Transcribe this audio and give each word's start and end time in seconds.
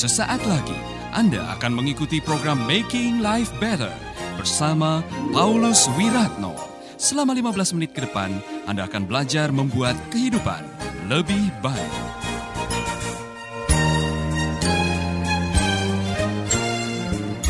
Sesaat 0.00 0.40
lagi 0.48 0.80
Anda 1.12 1.44
akan 1.60 1.76
mengikuti 1.76 2.24
program 2.24 2.64
Making 2.64 3.20
Life 3.20 3.52
Better 3.60 3.92
bersama 4.40 5.04
Paulus 5.28 5.92
Wiratno. 5.92 6.56
Selama 6.96 7.36
15 7.36 7.76
menit 7.76 7.92
ke 7.92 8.08
depan, 8.08 8.32
Anda 8.64 8.88
akan 8.88 9.04
belajar 9.04 9.52
membuat 9.52 10.00
kehidupan 10.08 10.64
lebih 11.04 11.52
baik. 11.60 11.92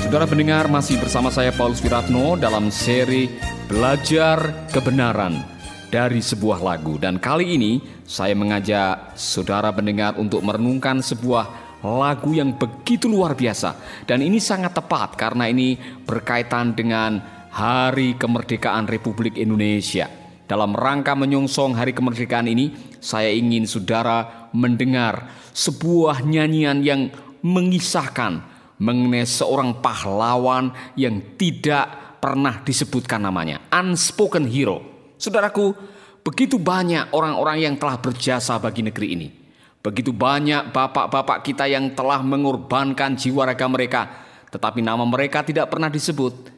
Saudara 0.03 0.27
pendengar 0.27 0.67
masih 0.67 0.99
bersama 0.99 1.31
saya 1.31 1.55
Paulus 1.55 1.79
Wiratno 1.79 2.35
dalam 2.35 2.75
seri 2.75 3.31
Belajar 3.71 4.67
Kebenaran 4.75 5.39
dari 5.87 6.19
sebuah 6.19 6.59
lagu 6.67 6.99
dan 6.99 7.23
kali 7.23 7.55
ini 7.55 7.79
saya 8.11 8.35
mengajak 8.35 9.15
saudara 9.15 9.71
pendengar 9.71 10.19
untuk 10.19 10.43
merenungkan 10.43 10.99
sebuah 10.99 11.70
lagu 11.81 12.37
yang 12.37 12.61
begitu 12.61 13.09
luar 13.09 13.33
biasa 13.33 14.05
dan 14.05 14.21
ini 14.21 14.37
sangat 14.37 14.77
tepat 14.77 15.17
karena 15.17 15.49
ini 15.49 15.77
berkaitan 16.05 16.77
dengan 16.77 17.41
Hari 17.51 18.15
Kemerdekaan 18.15 18.87
Republik 18.87 19.35
Indonesia. 19.35 20.07
Dalam 20.47 20.75
rangka 20.75 21.15
menyongsong 21.15 21.79
Hari 21.79 21.95
Kemerdekaan 21.95 22.47
ini, 22.47 22.75
saya 22.99 23.31
ingin 23.31 23.67
saudara 23.67 24.51
mendengar 24.55 25.31
sebuah 25.55 26.27
nyanyian 26.27 26.83
yang 26.83 27.11
mengisahkan 27.43 28.43
mengenai 28.81 29.27
seorang 29.27 29.79
pahlawan 29.83 30.75
yang 30.95 31.37
tidak 31.39 32.19
pernah 32.23 32.63
disebutkan 32.63 33.23
namanya, 33.23 33.67
unspoken 33.71 34.47
hero. 34.47 34.83
Saudaraku, 35.19 35.75
begitu 36.23 36.59
banyak 36.59 37.15
orang-orang 37.15 37.67
yang 37.67 37.75
telah 37.79 37.99
berjasa 37.99 38.59
bagi 38.59 38.83
negeri 38.87 39.09
ini. 39.15 39.40
Begitu 39.81 40.13
banyak 40.13 40.77
bapak-bapak 40.77 41.41
kita 41.41 41.65
yang 41.65 41.97
telah 41.97 42.21
mengorbankan 42.21 43.17
jiwa 43.17 43.49
raga 43.49 43.65
mereka, 43.65 44.13
tetapi 44.53 44.85
nama 44.85 45.09
mereka 45.09 45.41
tidak 45.41 45.73
pernah 45.73 45.89
disebut. 45.89 46.53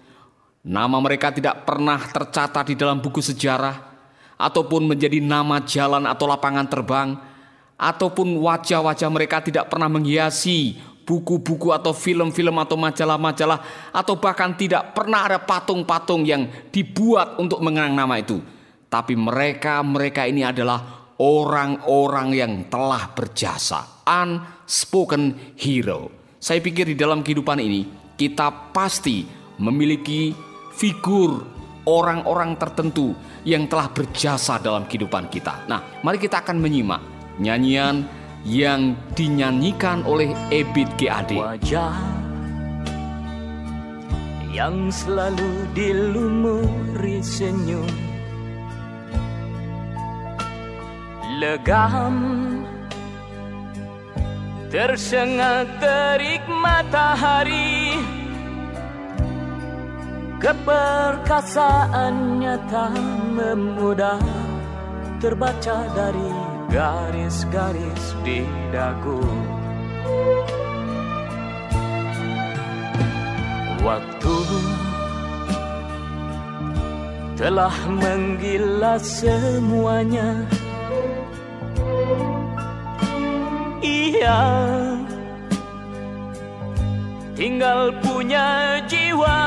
Nama 0.67 0.97
mereka 0.99 1.31
tidak 1.31 1.63
pernah 1.63 2.03
tercatat 2.03 2.67
di 2.67 2.75
dalam 2.75 2.99
buku 2.99 3.23
sejarah, 3.23 3.79
ataupun 4.39 4.91
menjadi 4.91 5.23
nama 5.23 5.63
jalan 5.63 6.03
atau 6.07 6.27
lapangan 6.27 6.67
terbang, 6.67 7.15
ataupun 7.79 8.43
wajah-wajah 8.43 9.11
mereka 9.11 9.39
tidak 9.39 9.71
pernah 9.71 9.87
menghiasi 9.87 10.79
buku-buku 11.03 11.75
atau 11.75 11.95
film-film 11.95 12.59
atau 12.59 12.75
majalah-majalah, 12.75 13.91
atau 13.95 14.19
bahkan 14.19 14.55
tidak 14.55 14.99
pernah 14.99 15.31
ada 15.31 15.39
patung-patung 15.39 16.27
yang 16.27 16.51
dibuat 16.75 17.39
untuk 17.39 17.63
mengenang 17.63 17.95
nama 17.95 18.19
itu. 18.19 18.43
Tapi 18.91 19.15
mereka-mereka 19.15 20.27
ini 20.27 20.47
adalah 20.47 21.02
orang-orang 21.23 22.29
yang 22.35 22.53
telah 22.67 23.15
berjasa, 23.15 24.03
unspoken 24.03 25.55
hero. 25.55 26.11
Saya 26.43 26.59
pikir 26.59 26.91
di 26.91 26.97
dalam 26.99 27.23
kehidupan 27.23 27.63
ini 27.63 27.87
kita 28.19 28.75
pasti 28.75 29.23
memiliki 29.63 30.35
figur 30.75 31.47
orang-orang 31.87 32.59
tertentu 32.59 33.15
yang 33.47 33.71
telah 33.71 33.87
berjasa 33.95 34.59
dalam 34.59 34.91
kehidupan 34.91 35.31
kita. 35.31 35.63
Nah, 35.71 36.03
mari 36.03 36.19
kita 36.19 36.43
akan 36.43 36.59
menyimak 36.59 36.99
nyanyian 37.39 38.03
yang 38.43 38.99
dinyanyikan 39.15 40.03
oleh 40.03 40.35
Ebit 40.51 40.91
GAD. 40.99 41.39
Wajah 41.39 41.95
yang 44.51 44.91
selalu 44.93 45.65
dilumuri 45.73 47.23
senyum 47.23 48.12
legam 51.43 52.15
Tersengat 54.71 55.67
terik 55.83 56.47
matahari 56.47 57.99
Keperkasaannya 60.39 62.55
tak 62.71 62.95
memudah 63.35 64.23
Terbaca 65.19 65.87
dari 65.95 66.53
garis-garis 66.73 68.05
di 68.25 68.41
dagu. 68.73 69.21
Waktu 73.83 74.37
telah 77.37 77.77
menggilas 77.93 79.23
semuanya 79.23 80.49
Ia 84.13 84.45
tinggal 87.33 87.97
punya 88.05 88.77
jiwa. 88.85 89.41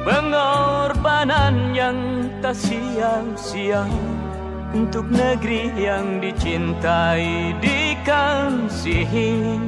Pengorbanan 0.00 1.76
yang 1.76 2.24
tak 2.40 2.56
sia-sia 2.56 3.84
Untuk 4.72 5.12
negeri 5.12 5.68
yang 5.76 6.24
dicintai 6.24 7.52
dikasihi. 7.60 9.60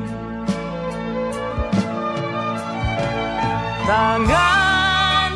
Tangan 3.82 5.32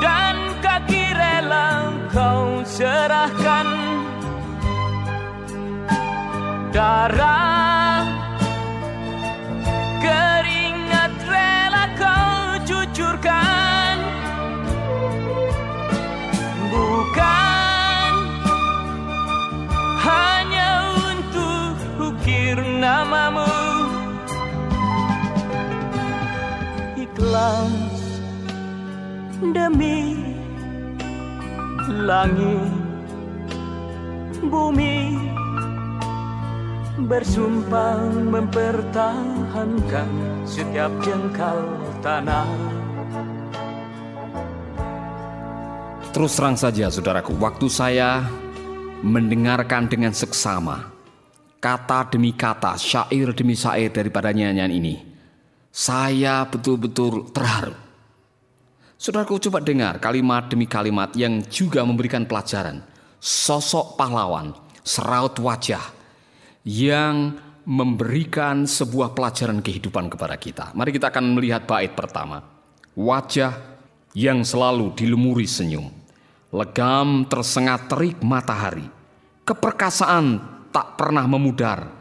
dan 0.00 0.36
kaki 0.64 1.04
rela 1.12 1.92
kau 2.14 2.62
serahkan 2.62 3.79
darah 6.70 8.06
Keringat 10.00 11.12
rela 11.28 11.84
kau 11.98 12.56
cucurkan. 12.64 13.96
Bukan 16.72 18.12
hanya 20.00 20.70
untuk 21.04 21.76
ukir 22.00 22.56
namamu. 22.80 23.52
Ikhlas 26.96 28.00
demi 29.52 30.16
langit 31.92 32.72
bumi 34.48 34.99
bersumpah 37.10 37.98
mempertahankan 38.30 40.10
setiap 40.46 40.94
jengkal 41.02 41.58
tanah. 42.06 42.46
Terus 46.14 46.38
terang 46.38 46.54
saja 46.54 46.86
saudaraku, 46.86 47.34
waktu 47.42 47.66
saya 47.66 48.30
mendengarkan 49.02 49.90
dengan 49.90 50.14
seksama 50.14 50.86
kata 51.58 52.14
demi 52.14 52.30
kata, 52.30 52.78
syair 52.78 53.34
demi 53.34 53.58
syair 53.58 53.90
daripada 53.90 54.30
nyanyian 54.30 54.70
ini, 54.70 55.02
saya 55.74 56.46
betul-betul 56.46 57.34
terharu. 57.34 57.74
Saudaraku 58.94 59.42
coba 59.50 59.58
dengar 59.58 59.98
kalimat 59.98 60.46
demi 60.46 60.70
kalimat 60.70 61.10
yang 61.18 61.42
juga 61.50 61.82
memberikan 61.82 62.22
pelajaran. 62.22 62.86
Sosok 63.18 63.98
pahlawan, 63.98 64.54
seraut 64.86 65.34
wajah, 65.40 65.99
yang 66.64 67.38
memberikan 67.64 68.64
sebuah 68.64 69.12
pelajaran 69.12 69.60
kehidupan 69.60 70.10
kepada 70.10 70.36
kita. 70.40 70.64
Mari 70.74 70.90
kita 70.96 71.12
akan 71.12 71.36
melihat 71.36 71.64
bait 71.68 71.92
pertama. 71.92 72.42
Wajah 72.96 73.54
yang 74.16 74.42
selalu 74.42 74.92
dilumuri 74.96 75.46
senyum. 75.46 75.86
Legam 76.50 77.30
tersengat 77.30 77.86
terik 77.86 78.18
matahari. 78.26 78.88
Keperkasaan 79.46 80.42
tak 80.74 80.98
pernah 80.98 81.24
memudar. 81.30 82.00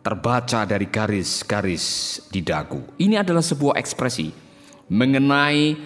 Terbaca 0.00 0.64
dari 0.64 0.88
garis-garis 0.88 1.84
di 2.32 2.40
dagu. 2.40 2.80
Ini 2.96 3.20
adalah 3.20 3.44
sebuah 3.44 3.76
ekspresi 3.76 4.32
mengenai 4.88 5.76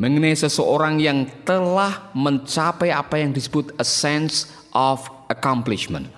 mengenai 0.00 0.32
seseorang 0.32 0.96
yang 0.96 1.28
telah 1.44 2.08
mencapai 2.16 2.88
apa 2.88 3.20
yang 3.20 3.36
disebut 3.36 3.76
a 3.76 3.84
sense 3.84 4.48
of 4.72 5.04
accomplishment 5.28 6.08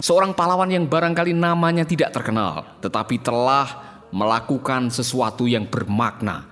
Seorang 0.00 0.36
pahlawan 0.36 0.68
yang 0.68 0.84
barangkali 0.84 1.32
namanya 1.32 1.88
tidak 1.88 2.12
terkenal, 2.12 2.78
tetapi 2.84 3.20
telah 3.20 4.00
melakukan 4.12 4.92
sesuatu 4.92 5.48
yang 5.48 5.66
bermakna 5.66 6.44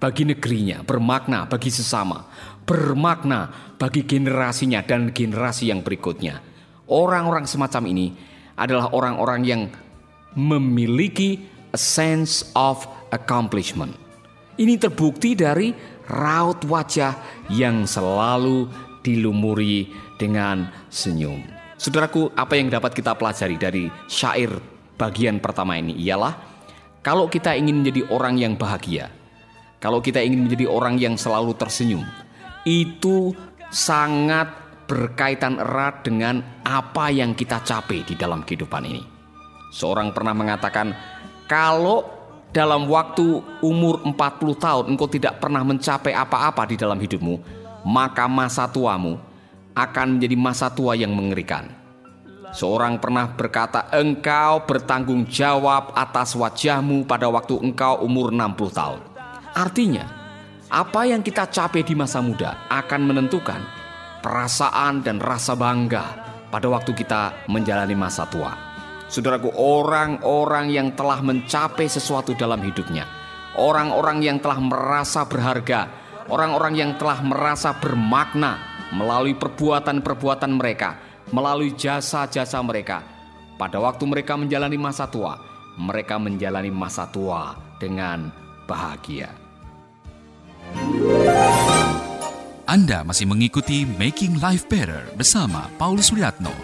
bagi 0.00 0.24
negerinya, 0.24 0.80
bermakna 0.80 1.44
bagi 1.44 1.68
sesama, 1.68 2.24
bermakna 2.64 3.72
bagi 3.76 4.08
generasinya 4.08 4.80
dan 4.80 5.12
generasi 5.12 5.68
yang 5.68 5.84
berikutnya. 5.84 6.40
Orang-orang 6.88 7.44
semacam 7.44 7.84
ini 7.88 8.16
adalah 8.56 8.90
orang-orang 8.96 9.40
yang 9.44 9.62
memiliki 10.34 11.44
a 11.72 11.78
sense 11.78 12.48
of 12.56 12.88
accomplishment. 13.12 13.94
Ini 14.58 14.76
terbukti 14.76 15.36
dari 15.36 15.72
raut 16.10 16.64
wajah 16.66 17.46
yang 17.52 17.86
selalu 17.88 18.68
dilumuri 19.00 19.88
dengan 20.20 20.68
senyum. 20.92 21.59
Saudaraku, 21.80 22.28
apa 22.36 22.60
yang 22.60 22.68
dapat 22.68 22.92
kita 22.92 23.16
pelajari 23.16 23.56
dari 23.56 23.88
syair 24.04 24.52
bagian 25.00 25.40
pertama 25.40 25.80
ini 25.80 25.96
ialah 25.96 26.36
kalau 27.00 27.24
kita 27.32 27.56
ingin 27.56 27.80
menjadi 27.80 28.04
orang 28.12 28.36
yang 28.36 28.52
bahagia, 28.52 29.08
kalau 29.80 30.04
kita 30.04 30.20
ingin 30.20 30.44
menjadi 30.44 30.68
orang 30.68 31.00
yang 31.00 31.16
selalu 31.16 31.56
tersenyum, 31.56 32.04
itu 32.68 33.32
sangat 33.72 34.52
berkaitan 34.84 35.56
erat 35.56 36.04
dengan 36.04 36.44
apa 36.68 37.08
yang 37.08 37.32
kita 37.32 37.64
capai 37.64 38.04
di 38.04 38.12
dalam 38.12 38.44
kehidupan 38.44 38.84
ini. 38.84 39.00
Seorang 39.72 40.12
pernah 40.12 40.36
mengatakan, 40.36 40.92
kalau 41.48 42.04
dalam 42.52 42.92
waktu 42.92 43.40
umur 43.64 44.04
40 44.04 44.20
tahun 44.60 44.84
engkau 44.84 45.08
tidak 45.08 45.40
pernah 45.40 45.64
mencapai 45.64 46.12
apa-apa 46.12 46.68
di 46.68 46.76
dalam 46.76 47.00
hidupmu, 47.00 47.40
maka 47.88 48.28
masa 48.28 48.68
tuamu 48.68 49.29
akan 49.74 50.18
menjadi 50.18 50.36
masa 50.38 50.70
tua 50.72 50.98
yang 50.98 51.14
mengerikan. 51.14 51.70
Seorang 52.50 52.98
pernah 52.98 53.30
berkata, 53.30 53.86
"Engkau 53.94 54.66
bertanggung 54.66 55.30
jawab 55.30 55.94
atas 55.94 56.34
wajahmu 56.34 57.06
pada 57.06 57.30
waktu 57.30 57.54
engkau 57.62 58.02
umur 58.02 58.34
60 58.34 58.74
tahun." 58.74 59.00
Artinya, 59.54 60.06
apa 60.70 61.06
yang 61.06 61.22
kita 61.22 61.46
capai 61.46 61.86
di 61.86 61.94
masa 61.94 62.18
muda 62.18 62.66
akan 62.66 63.00
menentukan 63.06 63.62
perasaan 64.22 65.02
dan 65.02 65.22
rasa 65.22 65.54
bangga 65.54 66.04
pada 66.50 66.66
waktu 66.66 66.90
kita 66.94 67.46
menjalani 67.46 67.94
masa 67.94 68.26
tua. 68.26 68.54
Saudaraku, 69.10 69.50
orang-orang 69.58 70.70
yang 70.70 70.94
telah 70.94 71.18
mencapai 71.18 71.90
sesuatu 71.90 72.30
dalam 72.38 72.62
hidupnya, 72.62 73.06
orang-orang 73.58 74.22
yang 74.22 74.38
telah 74.38 74.62
merasa 74.62 75.26
berharga, 75.26 75.90
orang-orang 76.30 76.74
yang 76.78 76.92
telah 76.94 77.18
merasa 77.20 77.74
bermakna 77.74 78.62
melalui 78.94 79.34
perbuatan-perbuatan 79.34 80.54
mereka, 80.54 80.96
melalui 81.34 81.74
jasa-jasa 81.74 82.62
mereka. 82.62 83.02
Pada 83.58 83.76
waktu 83.82 84.06
mereka 84.08 84.38
menjalani 84.38 84.78
masa 84.80 85.10
tua, 85.10 85.36
mereka 85.76 86.16
menjalani 86.16 86.72
masa 86.72 87.04
tua 87.10 87.58
dengan 87.76 88.32
bahagia. 88.64 89.28
Anda 92.70 93.02
masih 93.02 93.26
mengikuti 93.26 93.82
Making 93.82 94.38
Life 94.38 94.70
Better 94.70 95.10
bersama 95.18 95.66
Paulus 95.74 96.14
Wiratno. 96.14 96.54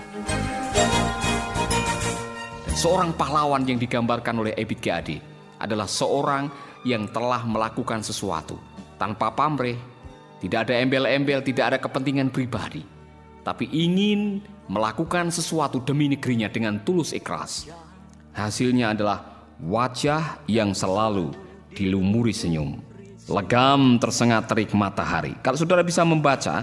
Dan 2.62 2.74
seorang 2.78 3.10
pahlawan 3.18 3.66
yang 3.66 3.82
digambarkan 3.82 4.38
oleh 4.38 4.54
Ebit 4.54 4.78
GAD 4.78 5.18
adalah 5.58 5.90
seorang 5.90 6.46
yang 6.86 7.10
telah 7.10 7.42
melakukan 7.42 8.06
sesuatu 8.06 8.75
tanpa 8.96 9.32
pamrih, 9.32 9.76
tidak 10.40 10.68
ada 10.68 10.74
embel-embel, 10.80 11.40
tidak 11.40 11.64
ada 11.72 11.78
kepentingan 11.80 12.28
pribadi, 12.28 12.84
tapi 13.40 13.68
ingin 13.72 14.44
melakukan 14.66 15.30
sesuatu 15.30 15.80
demi 15.80 16.10
negerinya 16.10 16.50
dengan 16.50 16.82
tulus 16.82 17.14
ikhlas. 17.14 17.70
Hasilnya 18.36 18.92
adalah 18.92 19.48
wajah 19.62 20.44
yang 20.44 20.76
selalu 20.76 21.32
dilumuri 21.72 22.36
senyum. 22.36 22.80
Legam 23.26 23.98
tersengat 23.98 24.46
terik 24.46 24.70
matahari. 24.76 25.34
Kalau 25.40 25.58
saudara 25.58 25.82
bisa 25.82 26.04
membaca, 26.06 26.62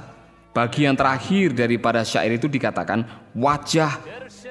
bagian 0.54 0.96
terakhir 0.96 1.52
daripada 1.58 2.06
syair 2.06 2.38
itu 2.38 2.48
dikatakan 2.48 3.04
wajah 3.36 4.00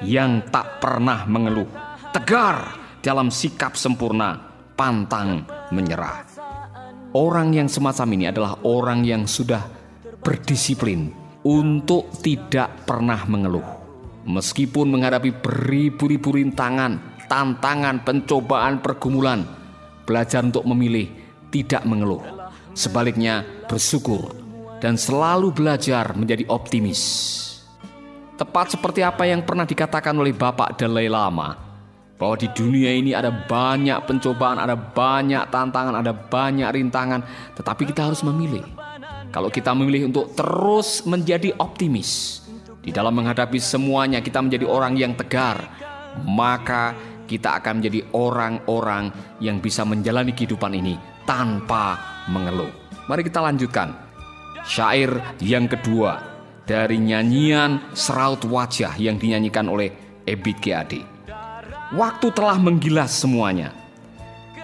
yang 0.04 0.44
tak 0.50 0.82
pernah 0.82 1.24
mengeluh. 1.24 1.68
Tegar 2.12 2.76
dalam 3.00 3.32
sikap 3.32 3.78
sempurna, 3.78 4.36
pantang 4.76 5.46
menyerah. 5.72 6.31
Orang 7.12 7.52
yang 7.52 7.68
semacam 7.68 8.08
ini 8.16 8.24
adalah 8.32 8.56
orang 8.64 9.04
yang 9.04 9.28
sudah 9.28 9.60
berdisiplin 10.24 11.12
untuk 11.44 12.08
tidak 12.24 12.88
pernah 12.88 13.20
mengeluh. 13.28 13.68
Meskipun 14.24 14.88
menghadapi 14.88 15.28
beribu-ribu 15.44 16.32
rintangan, 16.40 17.20
tantangan, 17.28 18.00
pencobaan, 18.00 18.80
pergumulan, 18.80 19.44
belajar 20.08 20.40
untuk 20.40 20.64
memilih 20.64 21.12
tidak 21.52 21.84
mengeluh. 21.84 22.24
Sebaliknya 22.72 23.44
bersyukur 23.68 24.32
dan 24.80 24.96
selalu 24.96 25.52
belajar 25.52 26.16
menjadi 26.16 26.48
optimis. 26.48 27.02
Tepat 28.40 28.72
seperti 28.72 29.04
apa 29.04 29.28
yang 29.28 29.44
pernah 29.44 29.68
dikatakan 29.68 30.16
oleh 30.16 30.32
Bapak 30.32 30.80
Dalai 30.80 31.12
Lama, 31.12 31.71
bahwa 32.22 32.38
di 32.38 32.46
dunia 32.54 32.94
ini 32.94 33.18
ada 33.18 33.34
banyak 33.34 34.06
pencobaan, 34.06 34.62
ada 34.62 34.78
banyak 34.78 35.42
tantangan, 35.50 35.98
ada 35.98 36.14
banyak 36.14 36.70
rintangan, 36.70 37.26
tetapi 37.58 37.82
kita 37.90 38.06
harus 38.06 38.22
memilih. 38.22 38.62
Kalau 39.34 39.50
kita 39.50 39.74
memilih 39.74 40.06
untuk 40.06 40.30
terus 40.38 41.02
menjadi 41.02 41.50
optimis 41.58 42.38
di 42.78 42.94
dalam 42.94 43.18
menghadapi 43.18 43.58
semuanya, 43.58 44.22
kita 44.22 44.38
menjadi 44.38 44.70
orang 44.70 44.94
yang 44.94 45.18
tegar, 45.18 45.66
maka 46.22 46.94
kita 47.26 47.58
akan 47.58 47.82
menjadi 47.82 48.06
orang-orang 48.14 49.10
yang 49.42 49.58
bisa 49.58 49.82
menjalani 49.82 50.30
kehidupan 50.30 50.78
ini 50.78 50.94
tanpa 51.26 51.98
mengeluh. 52.30 52.70
Mari 53.10 53.26
kita 53.26 53.42
lanjutkan. 53.42 53.98
Syair 54.62 55.10
yang 55.42 55.66
kedua 55.66 56.22
dari 56.62 57.02
nyanyian 57.02 57.90
Seraut 57.98 58.46
Wajah 58.46 58.94
yang 58.94 59.18
dinyanyikan 59.18 59.66
oleh 59.66 59.90
Ebit 60.22 60.62
GAD. 60.62 61.11
Waktu 61.92 62.32
telah 62.32 62.56
menggilas 62.56 63.12
semuanya. 63.12 63.76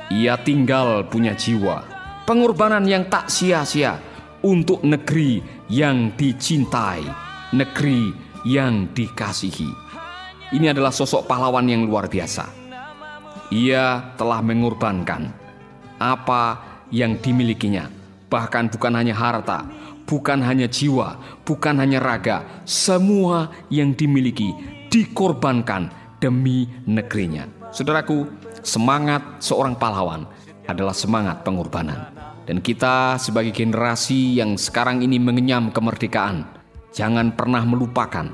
Ia 0.09 0.41
tinggal 0.41 1.05
punya 1.13 1.37
jiwa, 1.37 1.85
pengorbanan 2.25 2.89
yang 2.89 3.05
tak 3.13 3.29
sia-sia 3.29 4.01
untuk 4.41 4.81
negeri 4.81 5.45
yang 5.69 6.17
dicintai, 6.17 7.05
negeri 7.53 8.17
yang 8.49 8.89
dikasihi. 8.97 9.69
Ini 10.57 10.73
adalah 10.73 10.89
sosok 10.89 11.29
pahlawan 11.29 11.69
yang 11.69 11.85
luar 11.85 12.09
biasa. 12.09 12.49
Ia 13.53 14.17
telah 14.17 14.41
mengorbankan 14.41 15.29
apa 16.01 16.45
yang 16.89 17.21
dimilikinya, 17.21 17.93
bahkan 18.33 18.73
bukan 18.73 18.97
hanya 18.97 19.13
harta, 19.13 19.69
bukan 20.09 20.41
hanya 20.41 20.65
jiwa, 20.65 21.21
bukan 21.45 21.77
hanya 21.77 22.01
raga, 22.01 22.65
semua 22.65 23.53
yang 23.69 23.93
dimiliki 23.93 24.57
dikorbankan 24.89 25.98
demi 26.19 26.67
negerinya. 26.87 27.47
Saudaraku, 27.71 28.27
semangat 28.63 29.43
seorang 29.43 29.79
pahlawan 29.79 30.27
adalah 30.69 30.95
semangat 30.95 31.43
pengorbanan. 31.47 32.13
Dan 32.49 32.65
kita 32.65 33.21
sebagai 33.21 33.53
generasi 33.53 34.41
yang 34.41 34.57
sekarang 34.57 35.05
ini 35.05 35.21
mengenyam 35.21 35.69
kemerdekaan, 35.69 36.49
jangan 36.97 37.33
pernah 37.37 37.61
melupakan 37.65 38.25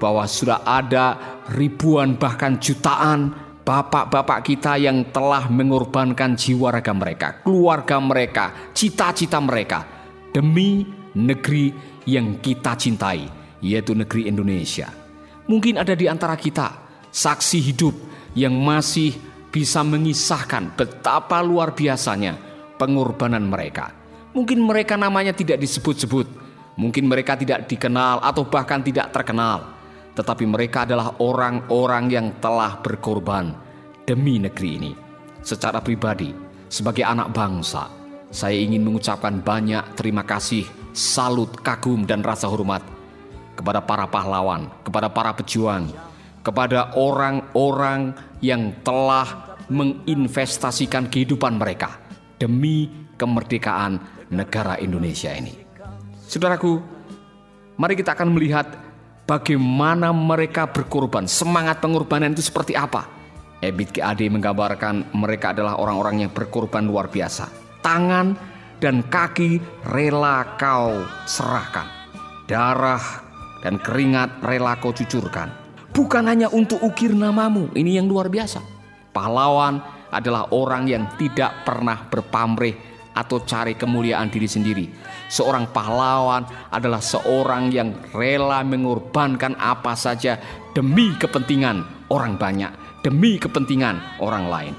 bahwa 0.00 0.24
sudah 0.26 0.64
ada 0.64 1.38
ribuan 1.52 2.16
bahkan 2.16 2.56
jutaan 2.58 3.30
bapak-bapak 3.62 4.42
kita 4.42 4.80
yang 4.80 5.06
telah 5.14 5.46
mengorbankan 5.46 6.34
jiwa 6.34 6.74
raga 6.74 6.90
mereka, 6.90 7.28
keluarga 7.46 8.02
mereka, 8.02 8.72
cita-cita 8.74 9.38
mereka 9.38 9.86
demi 10.34 10.82
negeri 11.14 11.70
yang 12.08 12.42
kita 12.42 12.74
cintai, 12.74 13.28
yaitu 13.62 13.94
negeri 13.94 14.26
Indonesia. 14.26 14.90
Mungkin 15.46 15.78
ada 15.78 15.94
di 15.94 16.10
antara 16.10 16.34
kita 16.34 16.81
saksi 17.12 17.60
hidup 17.60 17.94
yang 18.32 18.56
masih 18.56 19.14
bisa 19.52 19.84
mengisahkan 19.84 20.72
betapa 20.74 21.44
luar 21.44 21.76
biasanya 21.76 22.34
pengorbanan 22.80 23.44
mereka. 23.44 23.92
Mungkin 24.32 24.64
mereka 24.64 24.96
namanya 24.96 25.36
tidak 25.36 25.60
disebut-sebut, 25.60 26.24
mungkin 26.80 27.04
mereka 27.04 27.36
tidak 27.36 27.68
dikenal 27.68 28.24
atau 28.24 28.48
bahkan 28.48 28.80
tidak 28.80 29.12
terkenal 29.12 29.82
tetapi 30.12 30.44
mereka 30.44 30.84
adalah 30.84 31.16
orang-orang 31.20 32.04
yang 32.12 32.26
telah 32.38 32.80
berkorban 32.84 33.56
demi 34.04 34.36
negeri 34.36 34.70
ini. 34.76 34.92
Secara 35.42 35.80
pribadi, 35.80 36.30
sebagai 36.68 37.02
anak 37.02 37.32
bangsa, 37.32 37.88
saya 38.28 38.56
ingin 38.56 38.84
mengucapkan 38.84 39.40
banyak 39.40 39.96
terima 39.96 40.22
kasih, 40.22 40.68
salut, 40.92 41.50
kagum, 41.64 42.04
dan 42.04 42.20
rasa 42.20 42.46
hormat 42.46 42.84
kepada 43.56 43.82
para 43.82 44.06
pahlawan, 44.06 44.68
kepada 44.84 45.08
para 45.10 45.32
pejuang, 45.34 45.90
kepada 46.42 46.94
orang-orang 46.98 48.12
yang 48.42 48.82
telah 48.82 49.56
menginvestasikan 49.70 51.08
kehidupan 51.08 51.56
mereka 51.56 52.02
demi 52.36 52.90
kemerdekaan 53.16 54.02
negara 54.34 54.76
Indonesia 54.82 55.30
ini. 55.30 55.54
Saudaraku, 56.26 56.82
mari 57.78 57.94
kita 57.94 58.18
akan 58.18 58.34
melihat 58.34 58.66
bagaimana 59.24 60.10
mereka 60.10 60.66
berkorban. 60.66 61.30
Semangat 61.30 61.78
pengorbanan 61.78 62.34
itu 62.34 62.42
seperti 62.42 62.74
apa? 62.74 63.06
Ebit 63.62 63.94
GAD 63.94 64.26
menggambarkan 64.26 65.14
mereka 65.14 65.54
adalah 65.54 65.78
orang-orang 65.78 66.26
yang 66.26 66.32
berkorban 66.34 66.82
luar 66.82 67.06
biasa. 67.06 67.46
Tangan 67.78 68.34
dan 68.82 69.06
kaki 69.06 69.62
rela 69.86 70.58
kau 70.58 71.06
serahkan. 71.30 71.86
Darah 72.50 73.22
dan 73.62 73.78
keringat 73.78 74.42
rela 74.42 74.74
kau 74.82 74.90
cucurkan. 74.90 75.61
Bukan 75.92 76.24
hanya 76.24 76.48
untuk 76.48 76.80
ukir 76.80 77.12
namamu, 77.12 77.68
ini 77.76 78.00
yang 78.00 78.08
luar 78.08 78.32
biasa. 78.32 78.64
Pahlawan 79.12 79.76
adalah 80.08 80.48
orang 80.56 80.88
yang 80.88 81.04
tidak 81.20 81.68
pernah 81.68 82.08
berpamrih 82.08 82.72
atau 83.12 83.44
cari 83.44 83.76
kemuliaan 83.76 84.32
diri 84.32 84.48
sendiri. 84.48 84.88
Seorang 85.28 85.68
pahlawan 85.68 86.48
adalah 86.72 87.00
seorang 87.00 87.68
yang 87.68 87.92
rela 88.16 88.64
mengorbankan 88.64 89.52
apa 89.60 89.92
saja 89.92 90.40
demi 90.72 91.12
kepentingan 91.16 92.08
orang 92.08 92.40
banyak, 92.40 92.72
demi 93.04 93.36
kepentingan 93.36 94.20
orang 94.24 94.48
lain. 94.48 94.74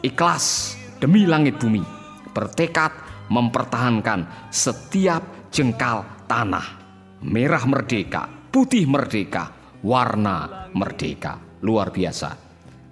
Ikhlas 0.00 0.76
demi 1.00 1.28
langit 1.28 1.60
bumi, 1.60 1.84
bertekad 2.32 2.92
mempertahankan 3.28 4.48
setiap 4.48 5.52
jengkal 5.52 6.04
tanah. 6.24 6.84
Merah 7.24 7.64
merdeka, 7.64 8.28
putih 8.52 8.84
merdeka, 8.84 9.55
warna 9.86 10.66
merdeka. 10.74 11.38
Luar 11.62 11.94
biasa. 11.94 12.34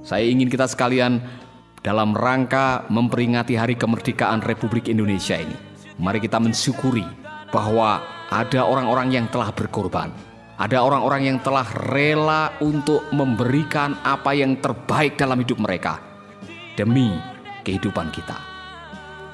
Saya 0.07 0.23
ingin 0.23 0.47
kita 0.47 0.71
sekalian 0.71 1.19
dalam 1.83 2.15
rangka 2.15 2.87
memperingati 2.87 3.59
hari 3.59 3.75
kemerdekaan 3.75 4.47
Republik 4.47 4.87
Indonesia 4.87 5.35
ini. 5.35 5.59
Mari 5.99 6.23
kita 6.23 6.39
mensyukuri 6.39 7.05
bahwa 7.51 7.99
ada 8.31 8.63
orang-orang 8.63 9.11
yang 9.11 9.27
telah 9.29 9.51
berkorban. 9.51 10.15
Ada 10.55 10.87
orang-orang 10.87 11.35
yang 11.35 11.39
telah 11.43 11.67
rela 11.91 12.55
untuk 12.63 13.03
memberikan 13.11 13.99
apa 14.07 14.39
yang 14.39 14.55
terbaik 14.63 15.19
dalam 15.19 15.43
hidup 15.43 15.59
mereka 15.59 15.99
demi 16.79 17.11
kehidupan 17.67 18.15
kita. 18.15 18.39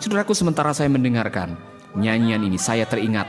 Saudaraku, 0.01 0.33
sementara 0.33 0.73
saya 0.73 0.89
mendengarkan 0.89 1.61
nyanyian 1.93 2.41
ini, 2.41 2.57
saya 2.57 2.89
teringat 2.89 3.29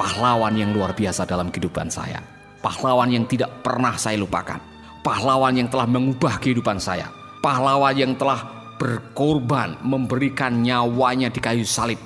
pahlawan 0.00 0.56
yang 0.56 0.72
luar 0.72 0.96
biasa 0.96 1.28
dalam 1.28 1.52
kehidupan 1.52 1.92
saya. 1.92 2.31
Pahlawan 2.62 3.10
yang 3.10 3.26
tidak 3.26 3.60
pernah 3.66 3.98
saya 3.98 4.16
lupakan. 4.16 4.62
Pahlawan 5.02 5.58
yang 5.58 5.66
telah 5.66 5.90
mengubah 5.90 6.38
kehidupan 6.38 6.78
saya 6.78 7.10
pahlawan 7.42 7.92
yang 7.98 8.14
telah 8.14 8.70
berkorban 8.78 9.82
memberikan 9.82 10.62
nyawanya 10.62 11.28
di 11.28 11.42
kayu 11.42 11.66
salib. 11.66 11.98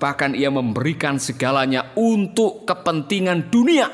Bahkan 0.00 0.32
ia 0.32 0.48
memberikan 0.48 1.20
segalanya 1.20 1.92
untuk 1.92 2.64
kepentingan 2.64 3.52
dunia, 3.52 3.92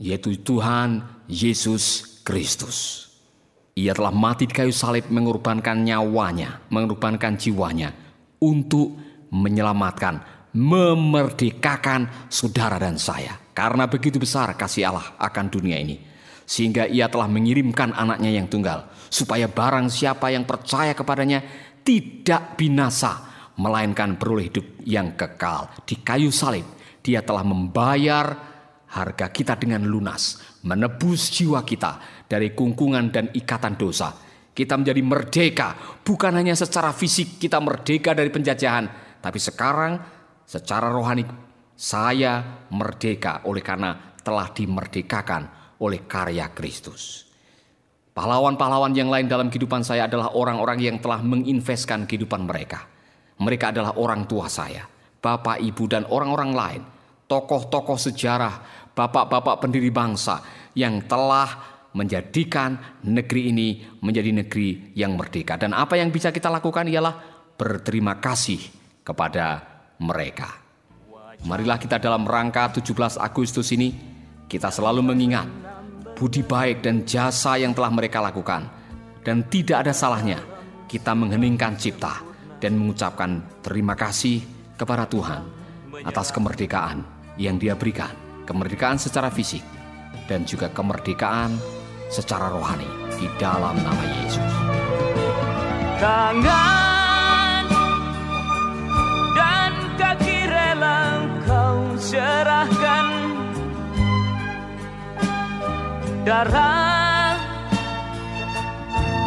yaitu 0.00 0.40
Tuhan 0.40 1.04
Yesus 1.28 2.16
Kristus. 2.24 3.04
Ia 3.76 3.92
telah 3.92 4.14
mati 4.16 4.48
di 4.48 4.54
kayu 4.56 4.72
salib 4.72 5.12
mengorbankan 5.12 5.84
nyawanya, 5.84 6.64
mengorbankan 6.72 7.36
jiwanya 7.36 7.92
untuk 8.40 8.96
menyelamatkan, 9.28 10.24
memerdekakan 10.56 12.32
saudara 12.32 12.80
dan 12.80 12.96
saya. 12.96 13.43
Karena 13.54 13.86
begitu 13.86 14.18
besar 14.18 14.50
kasih 14.58 14.90
Allah 14.90 15.14
akan 15.16 15.46
dunia 15.46 15.78
ini. 15.78 16.02
Sehingga 16.44 16.84
ia 16.90 17.08
telah 17.08 17.30
mengirimkan 17.30 17.94
anaknya 17.94 18.34
yang 18.34 18.50
tunggal 18.50 18.90
supaya 19.08 19.46
barang 19.48 19.88
siapa 19.88 20.28
yang 20.34 20.44
percaya 20.44 20.92
kepadanya 20.92 21.40
tidak 21.86 22.58
binasa, 22.58 23.30
melainkan 23.56 24.18
beroleh 24.18 24.50
hidup 24.50 24.66
yang 24.82 25.14
kekal. 25.14 25.70
Di 25.86 26.02
kayu 26.02 26.34
salib, 26.34 26.66
dia 26.98 27.22
telah 27.22 27.46
membayar 27.46 28.26
harga 28.90 29.30
kita 29.30 29.54
dengan 29.54 29.86
lunas, 29.86 30.42
menebus 30.66 31.30
jiwa 31.30 31.62
kita 31.62 32.24
dari 32.26 32.52
kungkungan 32.52 33.14
dan 33.14 33.30
ikatan 33.30 33.78
dosa. 33.78 34.10
Kita 34.54 34.78
menjadi 34.78 35.02
merdeka, 35.02 35.68
bukan 36.02 36.34
hanya 36.34 36.54
secara 36.58 36.94
fisik 36.94 37.38
kita 37.38 37.58
merdeka 37.58 38.14
dari 38.14 38.30
penjajahan, 38.30 39.18
tapi 39.22 39.38
sekarang 39.38 39.98
secara 40.46 40.90
rohani 40.90 41.43
saya 41.74 42.66
merdeka 42.70 43.42
oleh 43.50 43.60
karena 43.60 44.14
telah 44.22 44.50
dimerdekakan 44.54 45.42
oleh 45.82 46.06
karya 46.06 46.48
Kristus. 46.54 47.26
Pahlawan-pahlawan 48.14 48.94
yang 48.94 49.10
lain 49.10 49.26
dalam 49.26 49.50
kehidupan 49.50 49.82
saya 49.82 50.06
adalah 50.06 50.38
orang-orang 50.38 50.78
yang 50.78 50.96
telah 51.02 51.18
menginvestkan 51.18 52.06
kehidupan 52.06 52.46
mereka. 52.46 52.86
Mereka 53.42 53.74
adalah 53.74 53.98
orang 53.98 54.30
tua 54.30 54.46
saya, 54.46 54.86
bapak, 55.18 55.58
ibu, 55.58 55.84
dan 55.90 56.06
orang-orang 56.06 56.50
lain, 56.54 56.82
tokoh-tokoh 57.26 57.98
sejarah, 57.98 58.86
bapak-bapak 58.94 59.58
pendiri 59.58 59.90
bangsa 59.90 60.38
yang 60.78 61.02
telah 61.10 61.74
menjadikan 61.98 63.02
negeri 63.02 63.50
ini 63.50 63.68
menjadi 63.98 64.30
negeri 64.30 64.94
yang 64.94 65.18
merdeka. 65.18 65.58
Dan 65.58 65.74
apa 65.74 65.98
yang 65.98 66.14
bisa 66.14 66.30
kita 66.30 66.46
lakukan 66.54 66.86
ialah 66.86 67.18
berterima 67.58 68.22
kasih 68.22 68.62
kepada 69.02 69.58
mereka. 69.98 70.63
Marilah 71.44 71.76
kita 71.76 72.00
dalam 72.00 72.24
rangka 72.24 72.72
17 72.72 73.20
Agustus 73.20 73.68
ini 73.76 73.92
kita 74.48 74.72
selalu 74.72 75.04
mengingat 75.04 75.44
budi 76.16 76.40
baik 76.40 76.80
dan 76.80 77.04
jasa 77.04 77.60
yang 77.60 77.76
telah 77.76 77.92
mereka 77.92 78.24
lakukan. 78.24 78.64
Dan 79.24 79.44
tidak 79.48 79.84
ada 79.88 79.92
salahnya 79.92 80.40
kita 80.88 81.12
mengheningkan 81.16 81.76
cipta 81.80 82.20
dan 82.60 82.76
mengucapkan 82.76 83.40
terima 83.64 83.96
kasih 83.96 84.40
kepada 84.76 85.08
Tuhan 85.08 85.42
atas 86.04 86.32
kemerdekaan 86.32 87.04
yang 87.40 87.60
dia 87.60 87.76
berikan. 87.76 88.12
Kemerdekaan 88.44 89.00
secara 89.00 89.32
fisik 89.32 89.64
dan 90.28 90.44
juga 90.44 90.68
kemerdekaan 90.72 91.56
secara 92.12 92.52
rohani 92.52 92.88
di 93.16 93.24
dalam 93.40 93.76
nama 93.80 94.04
Yesus. 94.20 94.52
Tangan 95.96 96.83
darah. 106.24 107.36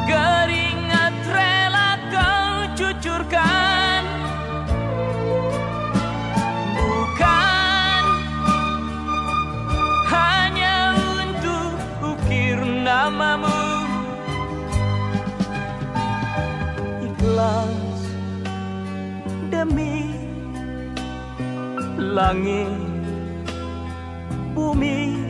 Keringat 0.10 1.14
rela 1.30 1.90
kau 2.10 2.50
cucurkan. 2.74 4.02
Bukan 6.74 8.04
hanya 10.10 10.98
untuk 10.98 11.78
ukir 12.18 12.58
namamu. 12.66 13.86
Ikhlas 17.06 18.02
demi 19.54 20.18
langit 22.02 22.74
bumi 24.58 25.27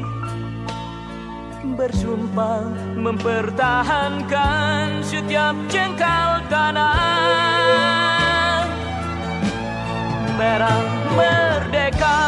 bersumpah 1.78 2.66
mempertahankan 2.98 5.06
setiap 5.06 5.54
jengkal 5.70 6.42
tanah. 6.50 8.66
Merah 10.34 10.82
merdeka. 11.14 12.22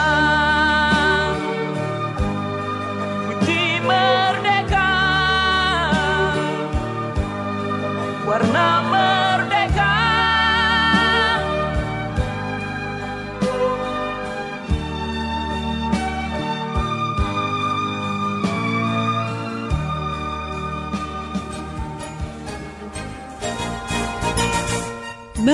Putih 3.26 3.82
merdeka 3.82 4.19